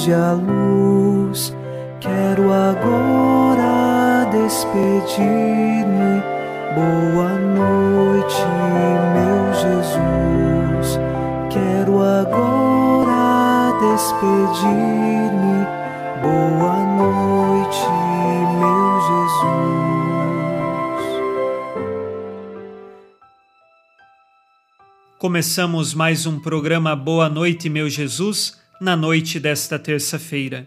Foge 0.00 0.14
a 0.14 0.32
luz. 0.32 1.54
Quero 2.00 2.50
agora 2.50 4.24
despedir-me. 4.32 6.22
Boa 6.74 7.34
noite, 7.34 8.42
meu 9.12 9.52
Jesus. 9.52 10.98
Quero 11.50 12.00
agora 12.00 13.76
despedir-me. 13.78 15.66
Boa 16.22 16.78
noite, 16.96 17.86
meu 18.58 19.00
Jesus. 19.10 19.60
Começamos 25.18 25.92
mais 25.92 26.24
um 26.24 26.40
programa 26.40 26.96
Boa 26.96 27.28
Noite, 27.28 27.68
meu 27.68 27.90
Jesus, 27.90 28.59
na 28.80 28.96
noite 28.96 29.38
desta 29.38 29.78
terça-feira. 29.78 30.66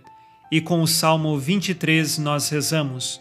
E 0.51 0.61
com 0.61 0.83
o 0.83 0.87
Salmo 0.87 1.35
23 1.37 2.19
nós 2.19 2.49
rezamos: 2.49 3.19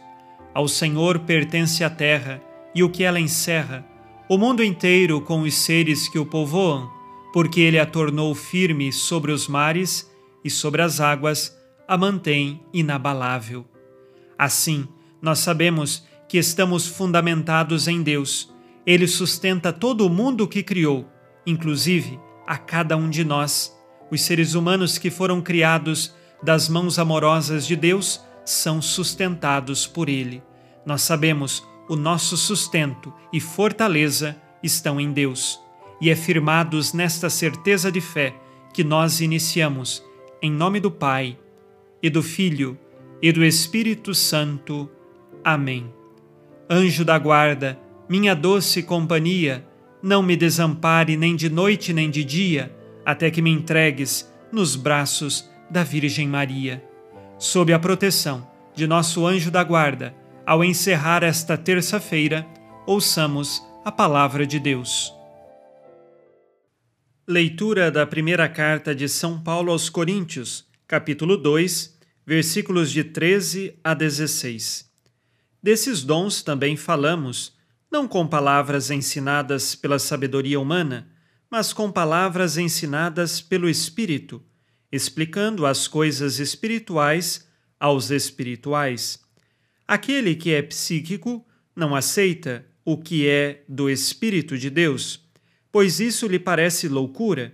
Ao 0.53 0.69
Senhor 0.69 1.21
pertence 1.21 1.83
a 1.83 1.89
terra 1.89 2.43
e 2.75 2.83
o 2.83 2.91
que 2.91 3.03
ela 3.03 3.19
encerra, 3.19 3.87
o 4.29 4.37
mundo 4.37 4.63
inteiro 4.63 5.21
com 5.23 5.43
os 5.43 5.55
seres 5.55 6.09
que 6.09 6.19
o 6.19 6.27
povoam, 6.27 6.91
porque 7.33 7.61
ele 7.61 7.79
a 7.79 7.87
tornou 7.87 8.35
firme 8.35 8.93
sobre 8.93 9.33
os 9.33 9.49
mares 9.49 10.11
e 10.45 10.51
sobre 10.51 10.83
as 10.83 11.01
águas 11.01 11.57
a 11.89 11.97
mantém 11.97 12.61
inabalável. 12.73 13.65
Assim, 14.39 14.87
nós 15.21 15.39
sabemos 15.39 16.07
que 16.29 16.37
estamos 16.37 16.87
fundamentados 16.87 17.89
em 17.89 18.03
Deus. 18.03 18.53
Ele 18.87 19.07
sustenta 19.07 19.73
todo 19.73 20.07
o 20.07 20.11
mundo 20.11 20.49
que 20.49 20.63
criou, 20.63 21.07
inclusive 21.47 22.19
a 22.47 22.59
cada 22.59 22.97
um 22.97 23.09
de 23.09 23.25
nós. 23.25 23.73
Os 24.13 24.21
seres 24.21 24.53
humanos 24.53 24.99
que 24.99 25.11
foram 25.11 25.41
criados 25.41 26.15
das 26.43 26.69
mãos 26.69 26.99
amorosas 26.99 27.67
de 27.67 27.75
Deus 27.75 28.21
são 28.45 28.83
sustentados 28.83 29.87
por 29.87 30.07
Ele. 30.07 30.43
Nós 30.85 31.01
sabemos 31.01 31.67
o 31.89 31.97
nosso 31.97 32.37
sustento 32.37 33.11
e 33.33 33.41
fortaleza 33.41 34.37
estão 34.63 35.01
em 35.01 35.11
Deus. 35.11 35.59
E 35.99 36.11
é 36.11 36.15
firmados 36.15 36.93
nesta 36.93 37.31
certeza 37.31 37.91
de 37.91 38.03
fé 38.03 38.35
que 38.75 38.85
nós 38.85 39.23
iniciamos, 39.23 40.05
em 40.43 40.53
nome 40.53 40.79
do 40.79 40.91
Pai, 40.91 41.39
e 42.03 42.11
do 42.11 42.23
Filho, 42.23 42.79
e 43.23 43.33
do 43.33 43.43
Espírito 43.43 44.15
Santo. 44.15 44.91
Amém. 45.43 45.91
Anjo 46.69 47.03
da 47.03 47.19
guarda, 47.19 47.81
minha 48.11 48.35
doce 48.35 48.83
companhia, 48.83 49.67
não 50.03 50.23
me 50.23 50.37
desampare 50.37 51.17
nem 51.17 51.35
de 51.35 51.49
noite 51.49 51.95
nem 51.95 52.11
de 52.11 52.23
dia, 52.23 52.82
até 53.05 53.31
que 53.31 53.43
me 53.43 53.51
entregues 53.51 54.33
nos 54.53 54.77
braços 54.77 55.49
da 55.71 55.83
Virgem 55.83 56.29
Maria. 56.29 56.83
Sob 57.39 57.73
a 57.73 57.79
proteção 57.79 58.47
de 58.75 58.87
nosso 58.87 59.27
anjo 59.27 59.51
da 59.51 59.65
guarda, 59.65 60.15
ao 60.47 60.65
encerrar 60.65 61.23
esta 61.23 61.57
terça-feira, 61.57 62.47
ouçamos 62.87 63.63
a 63.85 63.93
palavra 63.93 64.47
de 64.47 64.59
Deus. 64.59 65.13
Leitura 67.27 67.91
da 67.91 68.07
primeira 68.07 68.49
carta 68.49 68.95
de 68.95 69.09
São 69.09 69.41
Paulo 69.41 69.73
aos 69.73 69.89
Coríntios, 69.89 70.67
capítulo 70.87 71.37
2, 71.37 71.99
versículos 72.27 72.91
de 72.91 73.05
13 73.05 73.79
a 73.83 73.95
16. 73.95 74.91
Desses 75.63 76.03
dons 76.03 76.43
também 76.43 76.77
falamos, 76.77 77.57
não 77.91 78.09
com 78.09 78.27
palavras 78.27 78.91
ensinadas 78.91 79.75
pela 79.75 79.99
sabedoria 79.99 80.59
humana, 80.59 81.12
mas 81.53 81.71
com 81.71 81.93
palavras 81.93 82.57
ensinadas 82.57 83.43
pelo 83.43 83.69
Espírito, 83.69 84.43
explicando 84.91 85.67
as 85.67 85.87
coisas 85.87 86.39
espirituais 86.39 87.47
aos 87.79 88.11
espirituais. 88.11 89.21
Aquele 89.87 90.35
que 90.35 90.55
é 90.55 90.63
psíquico 90.63 91.47
não 91.77 91.95
aceita 91.95 92.65
o 92.87 92.97
que 92.97 93.29
é 93.29 93.65
do 93.69 93.91
Espírito 93.91 94.57
de 94.57 94.71
Deus, 94.71 95.29
pois 95.71 96.01
isso 96.01 96.27
lhe 96.27 96.39
parece 96.39 96.89
loucura. 96.89 97.53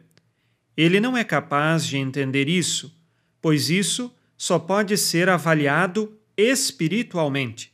Ele 0.77 1.01
não 1.01 1.17
é 1.17 1.25
capaz 1.25 1.85
de 1.85 1.97
entender 1.97 2.49
isso, 2.49 2.97
pois 3.43 3.69
isso 3.69 4.15
só 4.37 4.61
pode 4.61 4.97
ser 4.97 5.29
avaliado 5.29 6.17
espiritualmente. 6.37 7.73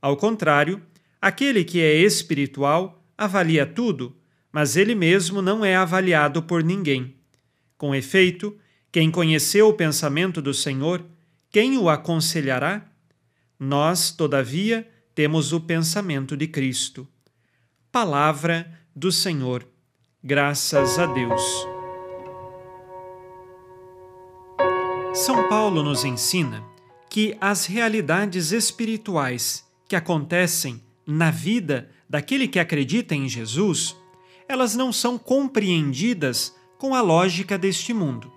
Ao 0.00 0.16
contrário, 0.16 0.80
aquele 1.20 1.62
que 1.62 1.78
é 1.78 1.94
espiritual 1.94 3.04
avalia 3.18 3.66
tudo, 3.66 4.17
mas 4.58 4.74
ele 4.74 4.92
mesmo 4.92 5.40
não 5.40 5.64
é 5.64 5.76
avaliado 5.76 6.42
por 6.42 6.64
ninguém. 6.64 7.14
Com 7.76 7.94
efeito, 7.94 8.58
quem 8.90 9.08
conheceu 9.08 9.68
o 9.68 9.72
pensamento 9.72 10.42
do 10.42 10.52
Senhor, 10.52 11.04
quem 11.48 11.78
o 11.78 11.88
aconselhará? 11.88 12.84
Nós, 13.56 14.10
todavia, 14.10 14.84
temos 15.14 15.52
o 15.52 15.60
pensamento 15.60 16.36
de 16.36 16.48
Cristo. 16.48 17.06
Palavra 17.92 18.68
do 18.96 19.12
Senhor. 19.12 19.64
Graças 20.24 20.98
a 20.98 21.06
Deus. 21.06 21.68
São 25.14 25.48
Paulo 25.48 25.84
nos 25.84 26.04
ensina 26.04 26.64
que 27.08 27.36
as 27.40 27.64
realidades 27.64 28.50
espirituais 28.50 29.64
que 29.86 29.94
acontecem 29.94 30.82
na 31.06 31.30
vida 31.30 31.88
daquele 32.10 32.48
que 32.48 32.58
acredita 32.58 33.14
em 33.14 33.28
Jesus, 33.28 33.94
elas 34.48 34.74
não 34.74 34.92
são 34.92 35.18
compreendidas 35.18 36.54
com 36.78 36.94
a 36.94 37.00
lógica 37.00 37.58
deste 37.58 37.92
mundo. 37.92 38.32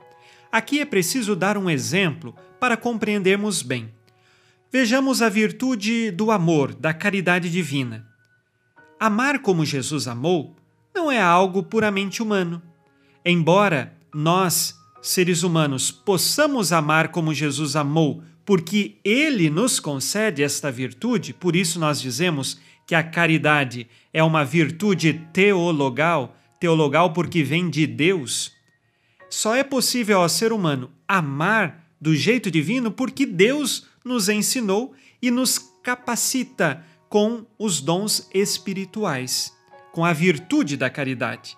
Aqui 0.51 0.81
é 0.81 0.85
preciso 0.85 1.35
dar 1.35 1.57
um 1.57 1.69
exemplo 1.69 2.35
para 2.59 2.75
compreendermos 2.75 3.61
bem. 3.61 3.91
Vejamos 4.71 5.21
a 5.21 5.29
virtude 5.29 6.11
do 6.11 6.31
amor, 6.31 6.73
da 6.73 6.93
caridade 6.93 7.49
divina. 7.49 8.07
Amar 8.99 9.39
como 9.39 9.65
Jesus 9.65 10.07
amou 10.07 10.55
não 10.93 11.11
é 11.11 11.21
algo 11.21 11.63
puramente 11.63 12.21
humano. 12.21 12.61
Embora 13.25 13.95
nós, 14.13 14.75
seres 15.01 15.43
humanos, 15.43 15.91
possamos 15.91 16.73
amar 16.73 17.09
como 17.09 17.33
Jesus 17.33 17.75
amou, 17.75 18.23
porque 18.45 18.97
ele 19.03 19.49
nos 19.49 19.79
concede 19.79 20.43
esta 20.43 20.71
virtude, 20.71 21.33
por 21.33 21.55
isso 21.55 21.79
nós 21.79 22.01
dizemos 22.01 22.59
que 22.91 22.95
a 22.95 23.01
caridade 23.01 23.87
é 24.11 24.21
uma 24.21 24.43
virtude 24.43 25.13
teologal, 25.31 26.35
teologal 26.59 27.13
porque 27.13 27.41
vem 27.41 27.69
de 27.69 27.87
Deus. 27.87 28.51
Só 29.29 29.55
é 29.55 29.63
possível 29.63 30.19
ao 30.19 30.27
ser 30.27 30.51
humano 30.51 30.91
amar 31.07 31.87
do 32.01 32.13
jeito 32.13 32.51
divino 32.51 32.91
porque 32.91 33.25
Deus 33.25 33.87
nos 34.03 34.27
ensinou 34.27 34.93
e 35.21 35.31
nos 35.31 35.57
capacita 35.81 36.85
com 37.07 37.45
os 37.57 37.79
dons 37.79 38.27
espirituais, 38.33 39.55
com 39.93 40.03
a 40.03 40.11
virtude 40.11 40.75
da 40.75 40.89
caridade. 40.89 41.57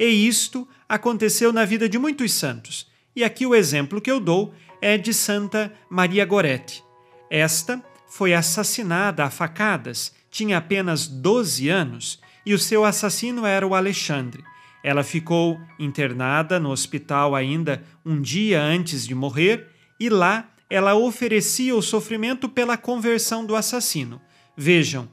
E 0.00 0.26
isto 0.26 0.66
aconteceu 0.88 1.52
na 1.52 1.64
vida 1.64 1.88
de 1.88 1.96
muitos 1.96 2.32
santos. 2.32 2.90
E 3.14 3.22
aqui 3.22 3.46
o 3.46 3.54
exemplo 3.54 4.00
que 4.00 4.10
eu 4.10 4.18
dou 4.18 4.52
é 4.80 4.98
de 4.98 5.14
Santa 5.14 5.72
Maria 5.88 6.24
Goretti. 6.24 6.82
Esta 7.30 7.80
foi 8.08 8.34
assassinada 8.34 9.24
a 9.24 9.30
facadas, 9.30 10.12
tinha 10.32 10.56
apenas 10.56 11.06
12 11.06 11.68
anos 11.68 12.18
e 12.44 12.54
o 12.54 12.58
seu 12.58 12.84
assassino 12.84 13.44
era 13.44 13.66
o 13.66 13.74
Alexandre. 13.74 14.42
Ela 14.82 15.04
ficou 15.04 15.60
internada 15.78 16.58
no 16.58 16.70
hospital 16.70 17.36
ainda 17.36 17.84
um 18.04 18.20
dia 18.20 18.60
antes 18.60 19.06
de 19.06 19.14
morrer 19.14 19.68
e 20.00 20.08
lá 20.08 20.48
ela 20.68 20.94
oferecia 20.94 21.76
o 21.76 21.82
sofrimento 21.82 22.48
pela 22.48 22.78
conversão 22.78 23.44
do 23.44 23.54
assassino. 23.54 24.20
Vejam, 24.56 25.08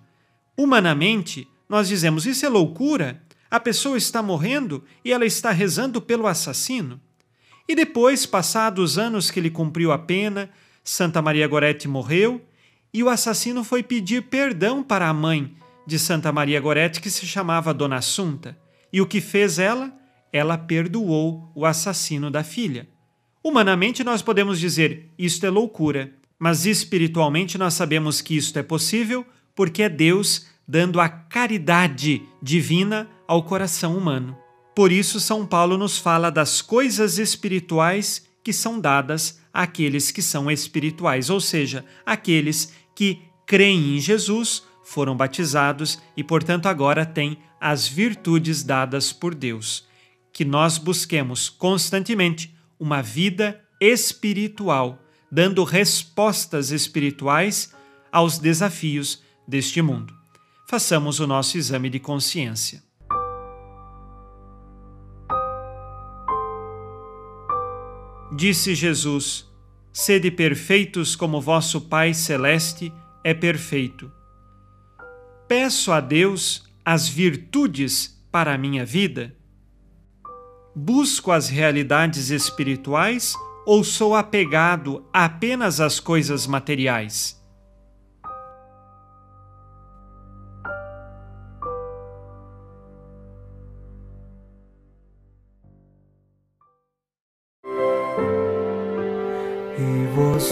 humanamente, 0.58 1.46
nós 1.68 1.90
dizemos 1.90 2.26
isso 2.26 2.46
é 2.46 2.50
loucura. 2.50 3.22
A 3.52 3.60
pessoa 3.60 3.98
está 3.98 4.24
morrendo 4.24 4.86
e 5.04 5.12
ela 5.12 5.26
está 5.26 5.52
rezando 5.52 6.02
pelo 6.02 6.28
assassino. 6.28 7.00
E 7.68 7.76
depois, 7.76 8.26
passados 8.26 8.98
anos 8.98 9.30
que 9.30 9.40
ele 9.40 9.52
cumpriu 9.52 9.92
a 9.92 10.00
pena, 10.00 10.50
Santa 10.84 11.22
Maria 11.22 11.48
Goretti 11.48 11.88
morreu 11.88 12.42
e 12.94 13.04
o 13.04 13.10
assassino 13.10 13.64
foi 13.64 13.84
pedir 13.84 14.24
perdão 14.24 14.82
para 14.82 15.08
a 15.08 15.14
mãe 15.14 15.56
de 15.86 15.98
Santa 15.98 16.32
Maria 16.32 16.60
Goretti, 16.60 17.02
que 17.02 17.10
se 17.10 17.26
chamava 17.26 17.74
Dona 17.74 17.98
Assunta. 17.98 18.58
E 18.92 19.02
o 19.02 19.08
que 19.08 19.22
fez 19.22 19.60
ela? 19.60 19.94
Ela 20.32 20.58
perdoou 20.58 21.52
o 21.56 21.66
assassino 21.66 22.30
da 22.30 22.44
filha. 22.44 22.88
Humanamente, 23.44 24.04
nós 24.04 24.22
podemos 24.22 24.60
dizer 24.60 25.10
isto 25.18 25.46
é 25.46 25.50
loucura, 25.50 26.14
mas 26.38 26.66
espiritualmente 26.66 27.58
nós 27.58 27.74
sabemos 27.74 28.22
que 28.22 28.38
isto 28.38 28.58
é 28.58 28.64
possível 28.64 29.26
porque 29.56 29.84
é 29.84 29.90
Deus 29.90 30.48
dando 30.68 31.00
a 31.00 31.10
caridade 31.10 32.22
divina 32.42 33.10
ao 33.28 33.44
coração 33.44 33.98
humano. 33.98 34.38
Por 34.76 34.92
isso, 34.92 35.20
São 35.20 35.46
Paulo 35.46 35.78
nos 35.78 35.98
fala 35.98 36.30
das 36.30 36.62
coisas 36.62 37.18
espirituais 37.18 38.29
que 38.44 38.54
são 38.54 38.80
dadas 38.80 39.40
àqueles 39.54 40.12
que 40.12 40.22
são 40.22 40.50
espirituais, 40.50 41.30
ou 41.30 41.40
seja, 41.40 41.86
aqueles 42.06 42.74
que 42.96 43.22
creem 43.46 43.96
em 43.96 44.00
Jesus, 44.00 44.64
foram 44.84 45.16
batizados 45.16 46.00
e, 46.16 46.24
portanto, 46.24 46.68
agora 46.68 47.06
têm 47.06 47.38
as 47.60 47.88
virtudes 47.88 48.64
dadas 48.64 49.12
por 49.14 49.36
Deus 49.36 49.88
que 50.32 50.46
nós 50.46 50.78
busquemos 50.78 51.50
constantemente 51.50 52.56
uma 52.80 53.02
vida 53.02 53.62
espiritual, 53.82 54.98
dando 55.32 55.64
respostas 55.64 56.72
espirituais 56.72 57.74
aos 58.12 58.38
desafios 58.40 59.22
deste 59.48 59.82
mundo. 59.82 60.14
Façamos 60.68 61.20
o 61.20 61.28
nosso 61.28 61.58
exame 61.58 61.90
de 61.90 62.00
consciência. 62.00 62.82
Disse 68.40 68.74
Jesus: 68.74 69.46
Sede 69.92 70.32
perfeitos 70.32 71.14
como 71.14 71.42
vosso 71.42 71.82
Pai 71.82 72.14
Celeste 72.14 72.90
é 73.22 73.34
perfeito. 73.34 74.10
Peço 75.46 75.92
a 75.92 76.00
Deus 76.00 76.64
as 76.86 77.06
virtudes 77.06 78.18
para 78.32 78.54
a 78.54 78.58
minha 78.58 78.86
vida? 78.86 79.36
Busco 80.74 81.34
as 81.34 81.50
realidades 81.50 82.30
espirituais 82.30 83.34
ou 83.66 83.84
sou 83.84 84.16
apegado 84.16 85.06
apenas 85.12 85.82
às 85.82 86.00
coisas 86.00 86.48
materiais? 86.48 87.39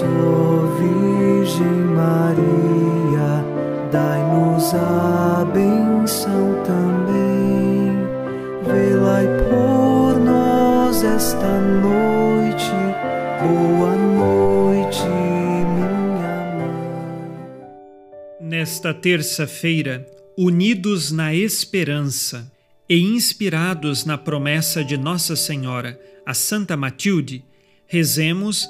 Virgem 0.05 1.77
Maria, 1.95 3.43
dai-nos 3.91 4.73
a 4.73 5.45
benção 5.53 6.63
também. 6.63 7.27
Por 9.49 10.19
nós 10.19 11.03
esta 11.03 11.59
noite. 11.59 12.71
Boa 13.41 13.95
noite, 13.95 15.03
minha 15.03 15.89
mãe. 16.57 17.47
Nesta 18.39 18.93
terça-feira, 18.93 20.05
unidos 20.37 21.11
na 21.11 21.33
esperança 21.33 22.51
e 22.87 22.99
inspirados 22.99 24.05
na 24.05 24.17
promessa 24.17 24.83
de 24.83 24.97
Nossa 24.97 25.35
Senhora, 25.35 25.99
a 26.25 26.33
Santa 26.33 26.77
Matilde, 26.77 27.43
rezemos 27.87 28.69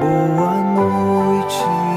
Boa 0.00 0.62
noite 0.74 1.89